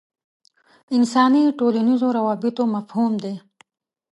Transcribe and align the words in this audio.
انساني 0.95 1.43
ټولنیزو 1.59 2.07
روابطو 2.17 2.63
مفهوم 2.75 3.11
دی. 3.23 3.35